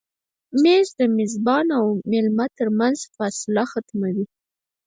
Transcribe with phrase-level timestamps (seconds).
[0.63, 4.23] مېز د میزبان او مېلمه تر منځ فاصله ختموي.